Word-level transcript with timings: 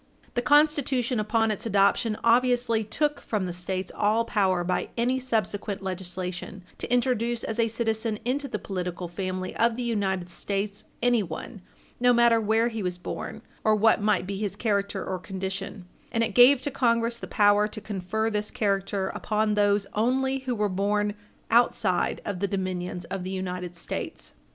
The 0.33 0.41
Constitution 0.41 1.19
upon 1.19 1.51
its 1.51 1.67
adoption 1.67 2.17
obviously 2.23 2.83
took 2.83 3.19
from 3.21 3.45
the 3.45 3.53
States 3.53 3.91
all 3.93 4.25
power 4.25 4.63
by 4.63 4.89
any 4.97 5.19
subsequent 5.19 5.83
legislation 5.83 6.63
to 6.79 6.91
introduce 6.91 7.43
as 7.43 7.59
a 7.59 7.67
citizen 7.67 8.17
into 8.25 8.47
the 8.47 8.57
political 8.57 9.07
family 9.07 9.55
of 9.57 9.75
the 9.75 9.83
United 9.83 10.31
States 10.31 10.85
anyone, 11.03 11.61
no 11.99 12.13
matter 12.13 12.41
where 12.41 12.69
he 12.69 12.81
was 12.81 12.97
born 12.97 13.43
or 13.63 13.75
what 13.75 14.01
might 14.01 14.25
be 14.25 14.37
his 14.37 14.55
character 14.55 15.05
or 15.05 15.19
condition, 15.19 15.85
and 16.11 16.23
it 16.23 16.33
gave 16.33 16.61
to 16.61 16.71
Congress 16.71 17.19
the 17.19 17.27
power 17.27 17.67
to 17.67 17.79
confer 17.79 18.31
this 18.31 18.49
character 18.49 19.09
upon 19.09 19.53
those 19.53 19.85
only 19.93 20.39
who 20.39 20.55
were 20.55 20.67
born 20.67 21.13
outside 21.51 22.21
of 22.25 22.39
the 22.39 22.47
dominions 22.47 23.05
of 23.05 23.23
the 23.23 23.29
United 23.29 23.75
States. 23.75 24.33